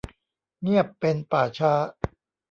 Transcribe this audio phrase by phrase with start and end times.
[0.61, 1.71] เงียบเป็นป่าช้า